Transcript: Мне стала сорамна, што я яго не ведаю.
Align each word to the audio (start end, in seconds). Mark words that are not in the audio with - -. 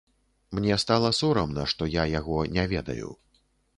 Мне 0.59 0.77
стала 0.83 1.11
сорамна, 1.19 1.65
што 1.73 1.91
я 1.99 2.07
яго 2.19 2.39
не 2.57 2.63
ведаю. 2.73 3.09